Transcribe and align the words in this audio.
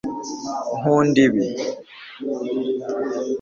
nkunda 0.79 1.19
ibi 1.27 1.43